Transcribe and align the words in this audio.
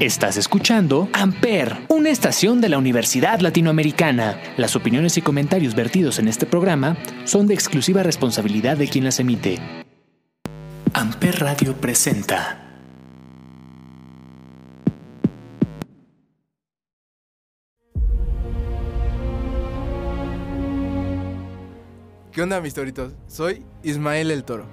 Estás 0.00 0.36
escuchando 0.36 1.08
Amper, 1.12 1.76
una 1.88 2.10
estación 2.10 2.60
de 2.60 2.68
la 2.68 2.78
Universidad 2.78 3.40
Latinoamericana. 3.40 4.40
Las 4.56 4.74
opiniones 4.74 5.16
y 5.16 5.22
comentarios 5.22 5.76
vertidos 5.76 6.18
en 6.18 6.26
este 6.26 6.44
programa 6.44 6.96
son 7.24 7.46
de 7.46 7.54
exclusiva 7.54 8.02
responsabilidad 8.02 8.76
de 8.76 8.88
quien 8.88 9.04
las 9.04 9.20
emite. 9.20 9.58
Amper 10.92 11.38
Radio 11.40 11.74
presenta. 11.74 12.58
¿Qué 22.32 22.42
onda 22.42 22.60
mis 22.60 22.74
toritos? 22.74 23.12
Soy 23.28 23.62
Ismael 23.84 24.30
el 24.30 24.42
Toro. 24.42 24.66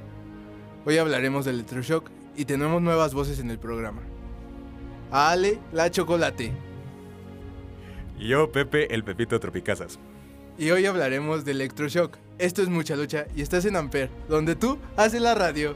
Hoy 0.86 0.98
hablaremos 0.98 1.46
del 1.46 1.56
electroshock 1.56 2.10
y 2.36 2.46
tenemos 2.46 2.82
nuevas 2.82 3.14
voces 3.14 3.40
en 3.40 3.52
el 3.52 3.60
programa. 3.60 4.02
Ale, 5.12 5.60
la 5.72 5.90
chocolate. 5.90 6.52
Y 8.18 8.28
yo, 8.28 8.52
Pepe, 8.52 8.94
el 8.94 9.04
Pepito 9.04 9.40
Tropicazas. 9.40 10.00
Y 10.58 10.72
hoy 10.72 10.86
hablaremos 10.86 11.46
de 11.46 11.52
electroshock. 11.52 12.18
Esto 12.38 12.62
es 12.62 12.70
mucha 12.70 12.96
lucha 12.96 13.28
y 13.36 13.42
estás 13.42 13.66
en 13.66 13.76
Amper, 13.76 14.10
donde 14.28 14.56
tú 14.56 14.78
haces 14.98 15.22
la 15.22 15.36
radio. 15.36 15.76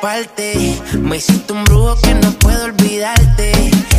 Me 0.00 1.16
hiciste 1.16 1.52
un 1.52 1.64
brujo 1.64 1.96
que 2.00 2.14
no 2.14 2.30
puedo 2.34 2.66
olvidarte. 2.66 3.50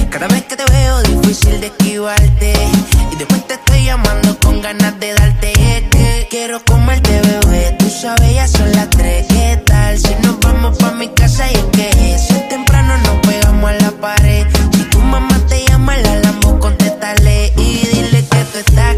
Cada 0.09 0.27
vez 0.29 0.43
que 0.43 0.55
te 0.55 0.63
veo, 0.71 1.01
difícil 1.01 1.59
de 1.59 1.67
esquivarte. 1.67 2.53
Y 3.11 3.15
después 3.17 3.45
te 3.47 3.55
estoy 3.55 3.83
llamando 3.83 4.37
con 4.39 4.61
ganas 4.61 4.97
de 4.97 5.13
darte. 5.13 5.51
Es 5.51 5.83
que 5.89 6.27
quiero 6.29 6.63
comerte, 6.63 7.19
bebé. 7.21 7.75
Tú 7.79 7.89
sabes, 7.89 8.33
ya 8.33 8.47
son 8.47 8.71
las 8.71 8.89
tres. 8.91 9.25
¿Qué 9.27 9.61
tal? 9.65 9.99
Si 9.99 10.15
nos 10.23 10.39
vamos 10.39 10.77
pa' 10.77 10.91
mi 10.93 11.09
casa 11.09 11.51
y 11.51 11.55
es 11.55 11.65
que 11.73 12.15
eso 12.15 12.33
es 12.33 12.47
temprano, 12.47 12.97
nos 12.99 13.19
pegamos 13.27 13.69
a 13.69 13.73
la 13.73 13.91
pared. 13.91 14.47
Si 14.71 14.83
tu 14.85 14.99
mamá 14.99 15.37
te 15.49 15.65
llama, 15.65 15.97
la 15.97 16.15
lambo, 16.21 16.59
contéstale. 16.59 17.51
Y 17.57 17.85
dile 17.93 18.25
que 18.25 18.45
tú 18.45 18.59
estás 18.59 18.95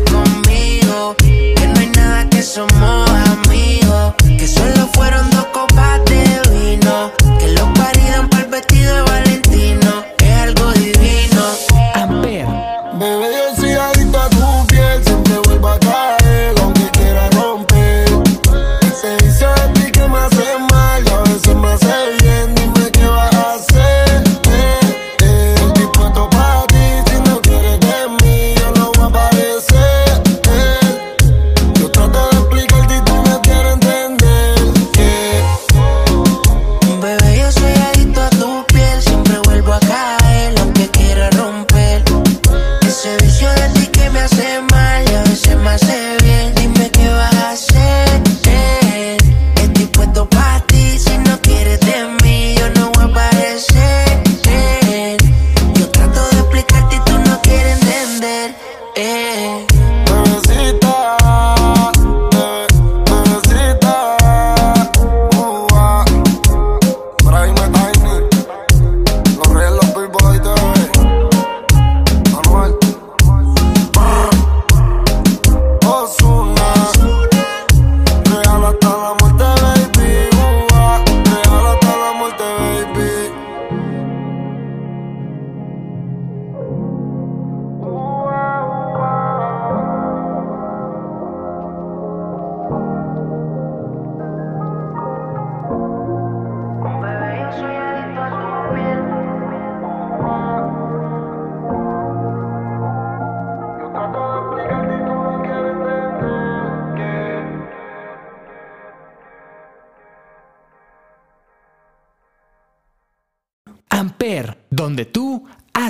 baby 13.01 13.30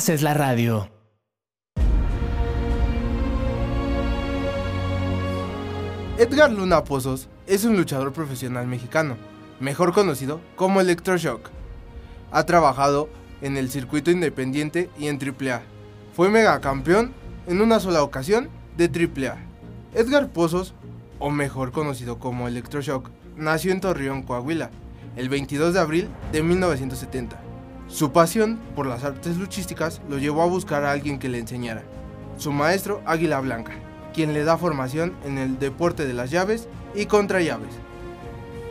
haces 0.01 0.23
la 0.23 0.33
radio. 0.33 0.89
Edgar 6.17 6.51
Luna 6.51 6.83
Pozos 6.83 7.29
es 7.45 7.65
un 7.65 7.77
luchador 7.77 8.11
profesional 8.11 8.65
mexicano, 8.65 9.15
mejor 9.59 9.93
conocido 9.93 10.41
como 10.55 10.81
Electroshock. 10.81 11.51
Ha 12.31 12.43
trabajado 12.47 13.09
en 13.43 13.57
el 13.57 13.69
circuito 13.69 14.09
independiente 14.09 14.89
y 14.97 15.05
en 15.05 15.19
AAA. 15.19 15.61
Fue 16.15 16.31
megacampeón 16.31 17.13
en 17.45 17.61
una 17.61 17.79
sola 17.79 18.01
ocasión 18.01 18.49
de 18.77 18.85
AAA. 18.85 19.37
Edgar 19.93 20.29
Pozos, 20.29 20.73
o 21.19 21.29
mejor 21.29 21.71
conocido 21.71 22.17
como 22.17 22.47
Electroshock, 22.47 23.11
nació 23.37 23.71
en 23.71 23.81
Torreón, 23.81 24.23
Coahuila, 24.23 24.71
el 25.15 25.29
22 25.29 25.75
de 25.75 25.79
abril 25.79 26.09
de 26.31 26.41
1970. 26.41 27.50
Su 27.91 28.13
pasión 28.13 28.57
por 28.73 28.85
las 28.85 29.03
artes 29.03 29.35
luchísticas 29.35 30.01
lo 30.09 30.17
llevó 30.17 30.43
a 30.43 30.47
buscar 30.47 30.85
a 30.85 30.91
alguien 30.91 31.19
que 31.19 31.27
le 31.27 31.39
enseñara. 31.39 31.83
Su 32.37 32.53
maestro, 32.53 33.01
Águila 33.05 33.41
Blanca, 33.41 33.73
quien 34.13 34.31
le 34.31 34.45
da 34.45 34.57
formación 34.57 35.13
en 35.25 35.37
el 35.37 35.59
deporte 35.59 36.07
de 36.07 36.13
las 36.13 36.31
llaves 36.31 36.69
y 36.95 37.05
contra 37.07 37.41
llaves. 37.41 37.73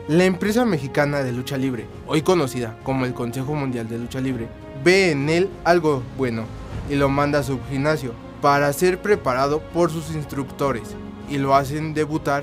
La 0.09 0.25
empresa 0.25 0.65
mexicana 0.65 1.19
de 1.19 1.33
lucha 1.33 1.59
libre, 1.59 1.87
hoy 2.07 2.23
conocida 2.23 2.79
como 2.83 3.05
el 3.05 3.13
Consejo 3.13 3.55
Mundial 3.55 3.91
de 3.91 3.99
Lucha 3.99 4.23
Libre, 4.23 4.49
ve 4.83 5.11
en 5.11 5.29
él 5.29 5.51
algo 5.65 6.03
bueno 6.17 6.45
y 6.89 6.95
lo 6.95 7.11
manda 7.11 7.41
a 7.41 7.45
su 7.45 7.61
gimnasio 7.69 8.15
para 8.41 8.73
ser 8.73 9.03
preparado 9.03 9.61
por 9.61 9.91
sus 9.91 10.15
instructores 10.15 10.97
y 11.29 11.37
lo 11.37 11.55
hacen 11.55 11.93
debutar 11.93 12.43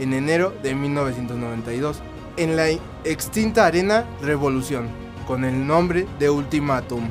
en 0.00 0.12
enero 0.12 0.52
de 0.64 0.74
1992 0.74 2.02
en 2.36 2.56
la 2.56 2.68
extinta 3.04 3.64
Arena 3.64 4.04
Revolución 4.20 5.05
con 5.26 5.44
el 5.44 5.66
nombre 5.66 6.06
de 6.18 6.30
Ultimatum. 6.30 7.08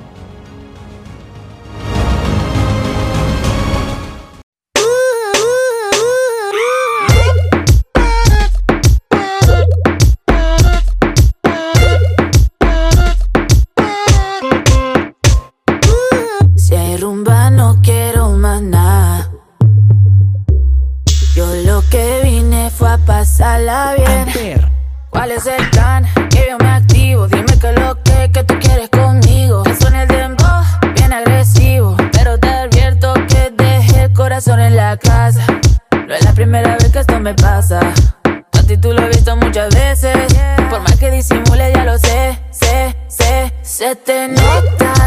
Si 16.56 16.74
hay 16.74 16.98
rumba 16.98 17.50
no 17.50 17.82
quiero 17.84 18.30
más 18.32 18.62
nada. 18.62 19.30
Yo 21.36 21.46
lo 21.66 21.84
que 21.92 22.22
vine 22.24 22.70
fue 22.70 22.94
a 22.94 22.98
pasarla 22.98 23.96
bien. 23.98 24.62
¿Cuál 25.10 25.32
es 25.32 25.46
el 25.46 25.70
plan? 25.70 26.06
Que 26.30 26.48
yo 26.50 26.58
me 26.60 26.70
activo. 26.70 27.28
Dime 27.28 27.60
que 27.60 27.72
lo 27.74 28.05
me 37.26 37.34
pasa. 37.34 37.80
A 38.52 38.62
ti 38.68 38.78
tú 38.78 38.94
lo 38.94 39.02
he 39.02 39.08
visto 39.08 39.36
muchas 39.36 39.74
veces. 39.74 40.16
Por 40.70 40.80
más 40.82 40.96
que 40.98 41.10
disimule, 41.10 41.74
ya 41.74 41.84
lo 41.84 41.98
sé, 41.98 42.40
sé, 42.52 42.96
sé. 43.08 43.52
Se 43.64 43.96
te 43.96 44.28
nota 44.28 45.05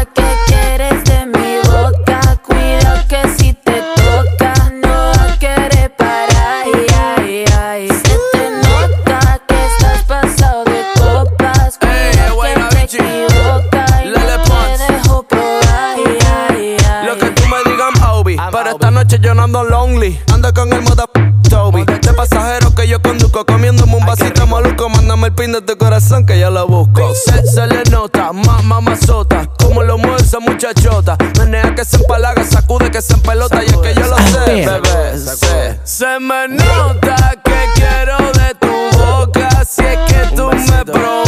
el 25.29 25.35
pin 25.35 25.51
de 25.51 25.61
tu 25.61 25.77
corazón 25.77 26.25
que 26.25 26.39
yo 26.39 26.49
lo 26.49 26.67
busco. 26.67 27.13
Se, 27.13 27.45
se 27.45 27.67
le 27.67 27.83
nota, 27.91 28.31
más 28.33 28.63
mamazota. 28.63 29.45
Como 29.57 29.83
lo 29.83 29.97
mueve 29.97 30.17
esa 30.21 30.39
muchachota. 30.39 31.17
Menea 31.37 31.75
que 31.75 31.85
se 31.85 31.97
empalaga, 31.97 32.43
sacude 32.43 32.89
que 32.89 33.01
se 33.01 33.13
empelota. 33.13 33.63
Y 33.63 33.67
es 33.67 33.77
que 33.77 33.93
yo 33.93 34.07
lo 34.07 34.17
sé, 34.17 34.65
bebé. 34.65 35.17
sé. 35.17 35.79
Se 35.83 36.19
me 36.19 36.47
nota 36.47 37.35
que 37.43 37.59
quiero 37.75 38.17
de 38.33 38.55
tu 38.55 38.97
boca. 38.97 39.49
Si 39.65 39.83
es 39.83 39.97
que 40.07 40.35
tú 40.35 40.49
me 40.51 40.85
provocas 40.85 41.18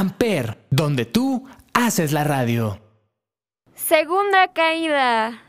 Amper, 0.00 0.56
donde 0.70 1.04
tú 1.04 1.46
haces 1.74 2.12
la 2.12 2.24
radio. 2.24 2.80
Segunda 3.74 4.50
caída. 4.50 5.42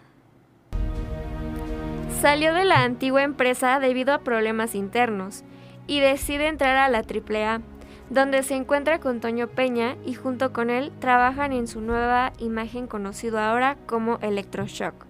Salió 2.20 2.54
de 2.54 2.66
la 2.66 2.84
antigua 2.84 3.24
empresa 3.24 3.80
debido 3.80 4.14
a 4.14 4.26
problemas 4.26 4.76
internos 4.76 5.46
y 5.88 6.02
decide 6.02 6.48
entrar 6.48 6.76
a 6.76 6.90
la 6.90 6.98
AAA, 6.98 7.62
donde 8.10 8.44
se 8.44 8.56
encuentra 8.56 9.00
con 9.00 9.22
Toño 9.22 9.48
Peña 9.48 9.96
y 10.06 10.16
junto 10.16 10.52
con 10.52 10.70
él 10.70 10.92
trabajan 11.00 11.54
en 11.54 11.66
su 11.66 11.80
nueva 11.80 12.34
imagen 12.38 12.88
conocido 12.88 13.40
ahora 13.40 13.78
como 13.86 14.20
Electroshock. 14.20 15.06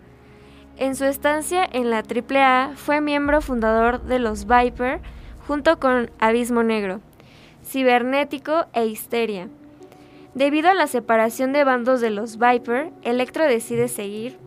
En 0.77 0.95
su 0.95 1.05
estancia 1.05 1.67
en 1.71 1.89
la 1.89 2.03
AAA 2.03 2.73
fue 2.75 3.01
miembro 3.01 3.41
fundador 3.41 4.03
de 4.03 4.19
los 4.19 4.45
Viper 4.45 5.01
junto 5.47 5.79
con 5.79 6.11
Abismo 6.19 6.61
Negro, 6.61 7.01
Cibernético 7.63 8.65
e 8.73 8.85
Histeria. 8.85 9.49
Debido 10.33 10.69
a 10.69 10.73
la 10.73 10.87
separación 10.87 11.51
de 11.53 11.63
bandos 11.63 12.01
de 12.01 12.09
los 12.09 12.37
Viper, 12.37 12.91
Electro 13.01 13.45
decide 13.45 13.87
seguir 13.87 14.37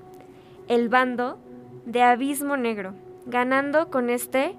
el 0.69 0.89
bando 0.89 1.39
de 1.85 2.03
Abismo 2.03 2.57
Negro, 2.57 2.95
ganando 3.27 3.91
con 3.91 4.09
este 4.09 4.55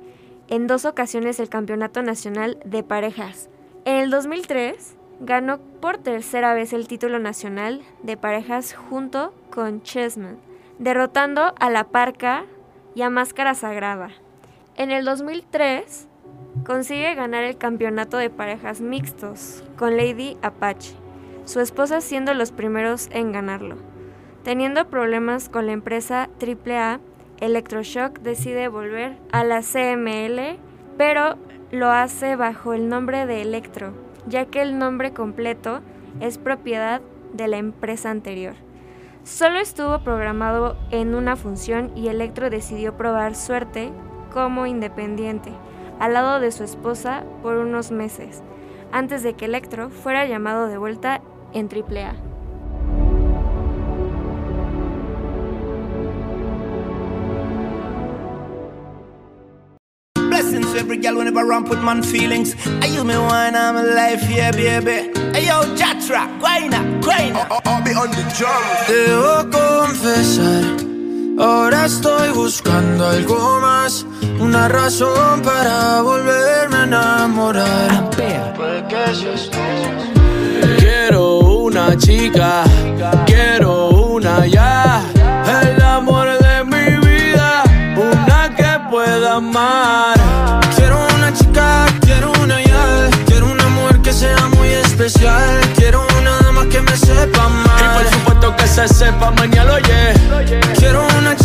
en 0.47 0.67
dos 0.67 0.85
ocasiones 0.85 1.39
el 1.39 1.49
Campeonato 1.49 2.03
Nacional 2.03 2.59
de 2.65 2.83
Parejas. 2.83 3.49
En 3.85 3.95
el 3.95 4.09
2003 4.11 4.95
ganó 5.19 5.59
por 5.59 5.97
tercera 5.97 6.53
vez 6.53 6.73
el 6.73 6.87
título 6.87 7.19
nacional 7.19 7.81
de 8.03 8.17
parejas 8.17 8.73
junto 8.73 9.33
con 9.49 9.81
Chessman, 9.81 10.37
derrotando 10.79 11.53
a 11.59 11.69
La 11.69 11.85
Parca 11.85 12.45
y 12.93 13.01
a 13.01 13.09
Máscara 13.09 13.55
Sagrada. 13.55 14.09
En 14.75 14.91
el 14.91 15.05
2003 15.05 16.07
consigue 16.63 17.15
ganar 17.15 17.43
el 17.43 17.57
campeonato 17.57 18.17
de 18.17 18.29
parejas 18.29 18.81
mixtos 18.81 19.63
con 19.77 19.97
Lady 19.97 20.37
Apache, 20.41 20.95
su 21.45 21.59
esposa 21.59 22.01
siendo 22.01 22.33
los 22.33 22.51
primeros 22.51 23.09
en 23.11 23.31
ganarlo. 23.31 23.75
Teniendo 24.43 24.87
problemas 24.89 25.49
con 25.49 25.65
la 25.65 25.73
empresa 25.73 26.29
AAA, 26.39 26.99
Electroshock 27.39 28.19
decide 28.19 28.67
volver 28.67 29.17
a 29.31 29.43
la 29.43 29.61
CML, 29.61 30.57
pero 30.97 31.35
lo 31.71 31.89
hace 31.91 32.35
bajo 32.35 32.73
el 32.73 32.87
nombre 32.87 33.25
de 33.25 33.41
Electro, 33.41 33.93
ya 34.27 34.45
que 34.45 34.61
el 34.61 34.77
nombre 34.77 35.13
completo 35.13 35.81
es 36.19 36.37
propiedad 36.37 37.01
de 37.33 37.47
la 37.47 37.57
empresa 37.57 38.09
anterior. 38.09 38.53
Solo 39.23 39.59
estuvo 39.59 39.99
programado 39.99 40.77
en 40.91 41.15
una 41.15 41.35
función 41.35 41.91
y 41.95 42.07
Electro 42.07 42.49
decidió 42.49 42.95
probar 42.95 43.35
suerte 43.35 43.91
como 44.31 44.67
independiente, 44.67 45.51
al 45.99 46.13
lado 46.13 46.39
de 46.39 46.51
su 46.51 46.63
esposa 46.63 47.23
por 47.41 47.57
unos 47.57 47.91
meses, 47.91 48.41
antes 48.91 49.23
de 49.23 49.33
que 49.33 49.45
Electro 49.45 49.89
fuera 49.89 50.25
llamado 50.25 50.67
de 50.67 50.77
vuelta 50.77 51.21
en 51.53 51.69
AAA. 51.69 52.15
Blessings 60.29 60.73
to 60.73 60.79
every 60.79 60.97
girl 60.97 61.15
whenever 61.15 61.45
ramp 61.45 61.69
with 61.69 61.79
man 61.79 62.03
feelings. 62.03 62.55
I 62.81 62.87
use 62.87 63.05
me 63.05 63.15
wine, 63.17 63.55
I'm 63.55 63.77
alive, 63.77 64.21
yeah, 64.29 64.51
baby. 64.51 65.11
Hey 65.33 65.45
yo, 65.47 65.63
Jatra, 65.75 66.27
guayna, 66.41 67.01
guayna. 67.01 67.47
I'll 67.65 67.81
be 67.83 67.91
on 67.93 68.11
the 68.11 68.23
drum. 68.35 68.63
Debo 68.85 69.49
confesar, 69.49 70.63
ahora 71.39 71.85
estoy 71.85 72.31
buscando 72.33 73.05
algo 73.07 73.61
más, 73.61 74.05
una 74.39 74.67
razón 74.67 75.41
para 75.41 76.01
volverme 76.01 76.77
a 76.77 76.83
enamorar. 76.83 78.09
Quiero 80.79 81.37
una 81.39 81.95
chica, 81.97 82.63
quiero 83.25 83.89
una 83.89 84.45
ya. 84.47 85.01
El 85.61 85.81
amor 85.81 86.27
de 86.39 86.63
mi 86.65 86.97
vida, 87.07 87.63
una 87.95 88.55
que 88.55 88.89
pueda 88.89 89.35
amar. 89.35 90.15
Quiero 90.75 90.97
una 91.15 91.33
chica, 91.33 91.85
quiero 92.01 92.31
una 92.43 92.61
ya, 92.61 93.09
quiero 93.25 93.51
una 93.51 93.67
mujer 93.69 94.01
que 94.01 94.13
sea 94.13 94.47
muy 94.55 94.69
especial, 94.69 95.59
quiero 95.75 96.05
una 96.19 96.37
dama 96.41 96.65
que 96.67 96.81
me 96.81 96.95
sepa 96.97 97.25
Y 97.25 97.29
por 97.29 97.43
amar. 97.43 98.05
supuesto 98.11 98.55
que 98.55 98.67
se 98.67 98.87
sepa 98.87 99.31
mañana, 99.31 99.73
oye. 99.73 100.13
Quiero 100.77 101.05
una 101.19 101.35
chica, 101.35 101.44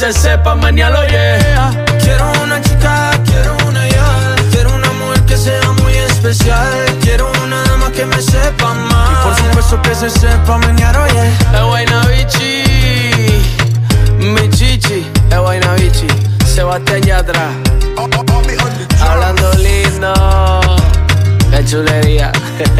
se 0.00 0.12
sepa 0.14 0.54
mañana, 0.54 1.06
yeah. 1.08 1.84
Quiero 2.00 2.32
una 2.42 2.58
chica, 2.62 3.10
quiero 3.26 3.54
una 3.68 3.86
ya, 3.86 4.34
quiero 4.50 4.74
una 4.74 4.90
mujer 4.92 5.20
que 5.26 5.36
sea 5.36 5.72
muy 5.82 5.92
especial, 5.92 6.72
quiero 7.02 7.30
una 7.44 7.62
dama 7.64 7.92
que 7.92 8.06
me 8.06 8.18
sepa 8.22 8.70
amar. 8.70 9.22
Por 9.22 9.36
supuesto 9.36 9.82
que 9.82 9.94
se 9.94 10.08
sepa 10.08 10.56
menear, 10.56 10.96
oye. 10.96 11.28
Es 11.52 11.66
vaina 11.70 12.00
bichi, 12.06 12.64
mi 14.20 14.48
chichi, 14.48 15.06
es 15.30 15.38
vaina 15.38 15.74
bichi. 15.74 16.06
Sebastián 16.46 17.02
Yatra, 17.02 17.50
hablando 19.02 19.52
lindo, 19.52 20.14
qué 21.50 21.62
chulería. 21.66 22.32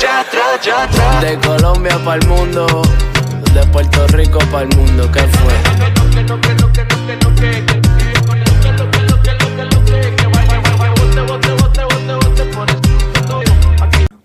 Yatra, 0.00 0.56
yatra. 0.64 1.20
De 1.20 1.38
Colombia 1.40 1.98
para 2.02 2.20
el 2.20 2.26
mundo, 2.26 2.82
de 3.56 3.66
Puerto 3.68 4.06
Rico 4.08 4.38
para 4.50 4.64
el 4.68 4.76
mundo, 4.76 5.10
¿qué 5.10 5.20
fue? 5.20 5.54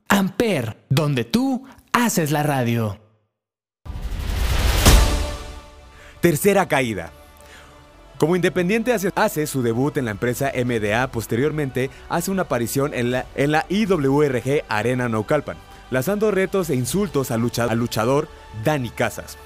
Amper, 0.09 0.77
donde 0.89 1.23
tú 1.23 1.65
haces 1.93 2.31
la 2.31 2.43
radio. 2.43 2.97
Tercera 6.19 6.67
caída. 6.67 7.11
Como 8.17 8.35
independiente 8.35 8.93
hace, 8.93 9.11
hace 9.15 9.47
su 9.47 9.63
debut 9.63 9.97
en 9.97 10.05
la 10.05 10.11
empresa 10.11 10.51
MDA, 10.53 11.07
posteriormente 11.11 11.89
hace 12.09 12.29
una 12.29 12.43
aparición 12.43 12.93
en 12.93 13.11
la, 13.11 13.25
en 13.35 13.51
la 13.51 13.65
IWRG 13.69 14.63
Arena 14.69 15.09
Naucalpan, 15.09 15.57
lanzando 15.89 16.29
retos 16.29 16.69
e 16.69 16.75
insultos 16.75 17.31
al, 17.31 17.41
lucha- 17.41 17.65
al 17.65 17.79
luchador 17.79 18.27
Dani 18.63 18.89
Casas. 18.89 19.37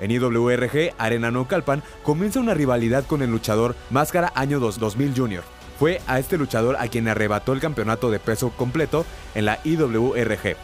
En 0.00 0.10
IWRG 0.10 0.92
Arena 0.98 1.30
Naucalpan 1.30 1.82
comienza 2.02 2.40
una 2.40 2.54
rivalidad 2.54 3.04
con 3.06 3.22
el 3.22 3.30
luchador 3.30 3.76
Máscara 3.90 4.32
Año 4.34 4.60
2 4.60 4.78
2000 4.78 5.14
Jr. 5.16 5.42
Fue 5.78 6.00
a 6.06 6.18
este 6.18 6.38
luchador 6.38 6.76
a 6.78 6.88
quien 6.88 7.08
arrebató 7.08 7.52
el 7.52 7.60
campeonato 7.60 8.10
de 8.10 8.18
peso 8.18 8.50
completo 8.50 9.04
en 9.34 9.44
la 9.44 9.60
IWRG. 9.64 10.56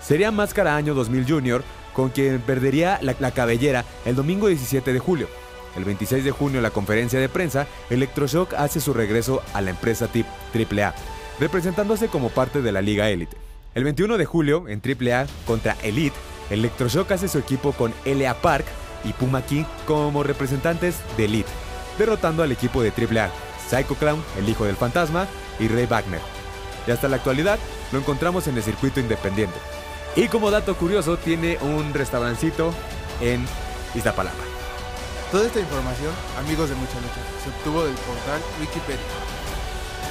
Sería 0.00 0.30
Máscara 0.30 0.76
Año 0.76 0.94
2000 0.94 1.26
Jr. 1.28 1.62
con 1.92 2.10
quien 2.10 2.40
perdería 2.40 2.98
la, 3.02 3.14
la 3.18 3.30
cabellera 3.30 3.84
el 4.04 4.16
domingo 4.16 4.48
17 4.48 4.92
de 4.92 4.98
julio. 4.98 5.28
El 5.76 5.84
26 5.84 6.24
de 6.24 6.30
junio 6.30 6.58
en 6.58 6.64
la 6.64 6.70
conferencia 6.70 7.18
de 7.18 7.28
prensa, 7.28 7.66
Electroshock 7.88 8.54
hace 8.54 8.80
su 8.80 8.92
regreso 8.92 9.42
a 9.54 9.60
la 9.62 9.70
empresa 9.70 10.06
TIP 10.06 10.26
AAA, 10.54 10.94
representándose 11.40 12.08
como 12.08 12.28
parte 12.28 12.60
de 12.60 12.72
la 12.72 12.82
Liga 12.82 13.08
Elite. 13.08 13.36
El 13.74 13.84
21 13.84 14.18
de 14.18 14.26
julio, 14.26 14.68
en 14.68 14.82
AAA 14.84 15.26
contra 15.46 15.76
Elite, 15.82 16.16
Electroshock 16.50 17.10
hace 17.12 17.28
su 17.28 17.38
equipo 17.38 17.72
con 17.72 17.94
LA 18.04 18.34
Park 18.34 18.66
y 19.04 19.12
Puma 19.12 19.42
King 19.42 19.64
como 19.86 20.22
representantes 20.22 20.96
de 21.16 21.24
Elite, 21.24 21.50
derrotando 21.98 22.42
al 22.42 22.52
equipo 22.52 22.82
de 22.82 22.90
AAA, 22.90 23.30
Psycho 23.68 23.94
Clown, 23.94 24.22
el 24.38 24.48
hijo 24.48 24.64
del 24.64 24.76
fantasma, 24.76 25.26
y 25.58 25.68
Ray 25.68 25.86
Wagner. 25.86 26.20
Y 26.86 26.90
hasta 26.90 27.08
la 27.08 27.16
actualidad 27.16 27.58
lo 27.92 27.98
encontramos 27.98 28.46
en 28.46 28.56
el 28.56 28.62
circuito 28.62 29.00
independiente. 29.00 29.56
Y 30.16 30.28
como 30.28 30.50
dato 30.50 30.76
curioso, 30.76 31.16
tiene 31.16 31.58
un 31.62 31.94
restaurancito 31.94 32.72
en 33.20 33.46
Iztapalapa. 33.94 34.44
Toda 35.30 35.46
esta 35.46 35.60
información, 35.60 36.12
amigos 36.38 36.68
de 36.68 36.74
Mucha 36.74 37.00
Lucha, 37.00 37.22
se 37.42 37.48
obtuvo 37.48 37.84
del 37.84 37.94
portal 37.94 38.40
Wikipedia. 38.60 39.00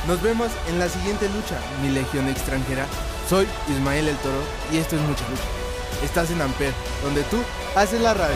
Nos 0.08 0.20
vemos 0.24 0.50
en 0.68 0.80
la 0.80 0.90
siguiente 0.90 1.30
lucha, 1.30 1.60
mi 1.84 1.90
legión 1.90 2.28
extranjera. 2.28 2.88
Soy 3.30 3.48
Ismael 3.70 4.08
el 4.08 4.16
Toro 4.18 4.42
y 4.72 4.78
esto 4.78 4.96
es 4.96 5.02
Mucha 5.04 5.30
Lucha. 5.30 5.71
Estás 6.04 6.32
en 6.32 6.42
Amper, 6.42 6.74
donde 7.04 7.24
tú 7.24 7.38
haces 7.76 8.02
la 8.02 8.14
radio. 8.14 8.36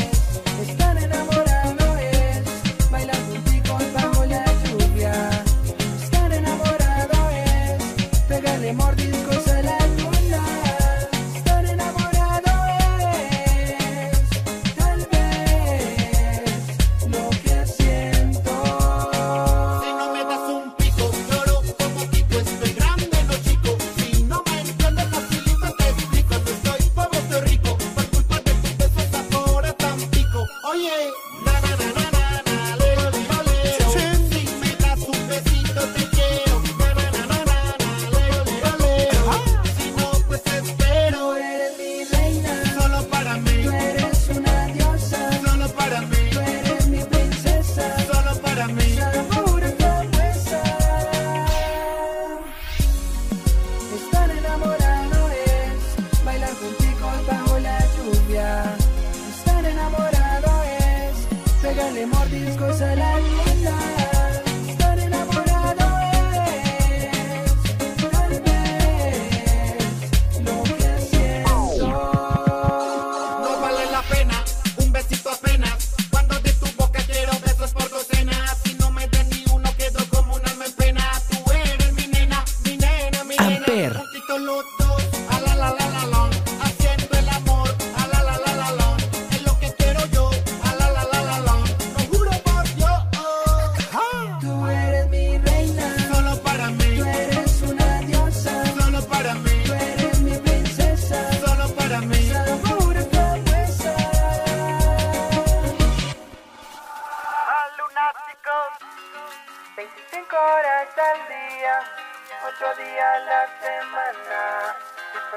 que 8.71 8.77
morde 8.77 9.03
el. 9.03 9.40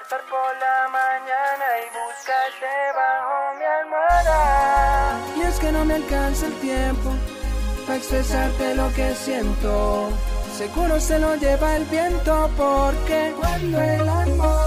despertar 0.05 0.21
por 0.29 0.55
la 0.59 0.89
mañana 0.89 1.65
y 1.81 1.87
buscarte 1.95 2.73
bajo 2.95 3.59
mi 3.59 3.65
almohada. 3.65 5.21
Y 5.37 5.41
es 5.43 5.59
que 5.59 5.73
no 5.73 5.85
me 5.85 5.95
alcanza 5.95 6.47
el 6.47 6.55
tiempo 6.55 7.11
para 7.87 7.97
expresarte 7.97 8.75
lo 8.75 8.93
que 8.95 9.15
siento. 9.15 10.11
Seguro 10.57 11.01
se 11.01 11.19
lo 11.19 11.35
lleva 11.37 11.77
el 11.77 11.85
viento 11.85 12.51
porque 12.57 13.35
cuando 13.41 13.81
el 13.81 14.09
amor 14.09 14.64